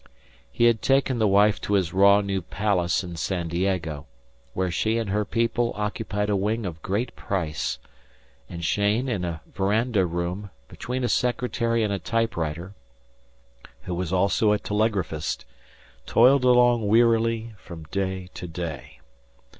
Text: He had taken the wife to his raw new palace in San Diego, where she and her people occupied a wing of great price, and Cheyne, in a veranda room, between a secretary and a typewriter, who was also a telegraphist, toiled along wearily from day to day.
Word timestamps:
He 0.51 0.63
had 0.63 0.81
taken 0.81 1.19
the 1.19 1.27
wife 1.27 1.61
to 1.61 1.73
his 1.73 1.93
raw 1.93 2.21
new 2.21 2.41
palace 2.41 3.03
in 3.03 3.17
San 3.17 3.49
Diego, 3.49 4.07
where 4.55 4.71
she 4.71 4.97
and 4.97 5.11
her 5.11 5.23
people 5.25 5.73
occupied 5.75 6.27
a 6.27 6.35
wing 6.35 6.65
of 6.65 6.81
great 6.81 7.15
price, 7.15 7.77
and 8.49 8.63
Cheyne, 8.65 9.07
in 9.07 9.23
a 9.23 9.41
veranda 9.53 10.07
room, 10.07 10.49
between 10.67 11.03
a 11.03 11.07
secretary 11.07 11.83
and 11.83 11.93
a 11.93 11.99
typewriter, 11.99 12.73
who 13.83 13.93
was 13.93 14.11
also 14.11 14.53
a 14.53 14.57
telegraphist, 14.57 15.45
toiled 16.07 16.45
along 16.45 16.87
wearily 16.87 17.53
from 17.59 17.83
day 17.91 18.31
to 18.33 18.47
day. 18.47 18.97